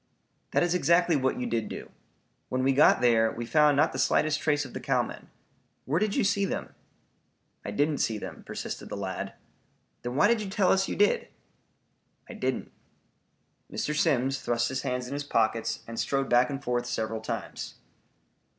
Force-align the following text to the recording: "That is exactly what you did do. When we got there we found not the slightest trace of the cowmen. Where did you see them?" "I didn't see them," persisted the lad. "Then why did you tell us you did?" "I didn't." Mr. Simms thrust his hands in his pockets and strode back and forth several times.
"That 0.49 0.63
is 0.63 0.73
exactly 0.73 1.15
what 1.15 1.39
you 1.39 1.45
did 1.45 1.69
do. 1.69 1.91
When 2.49 2.63
we 2.63 2.73
got 2.73 3.01
there 3.01 3.31
we 3.31 3.45
found 3.45 3.77
not 3.77 3.91
the 3.93 3.99
slightest 3.99 4.39
trace 4.39 4.65
of 4.65 4.73
the 4.73 4.79
cowmen. 4.79 5.29
Where 5.85 5.99
did 5.99 6.15
you 6.15 6.23
see 6.23 6.43
them?" 6.43 6.73
"I 7.63 7.69
didn't 7.69 7.99
see 7.99 8.17
them," 8.17 8.41
persisted 8.43 8.89
the 8.89 8.97
lad. 8.97 9.33
"Then 10.01 10.15
why 10.15 10.25
did 10.27 10.41
you 10.41 10.49
tell 10.49 10.71
us 10.71 10.87
you 10.87 10.95
did?" 10.95 11.27
"I 12.27 12.33
didn't." 12.33 12.71
Mr. 13.71 13.95
Simms 13.95 14.39
thrust 14.41 14.69
his 14.69 14.81
hands 14.81 15.05
in 15.05 15.13
his 15.13 15.23
pockets 15.23 15.81
and 15.85 15.99
strode 15.99 16.29
back 16.31 16.49
and 16.49 16.63
forth 16.63 16.87
several 16.87 17.21
times. 17.21 17.75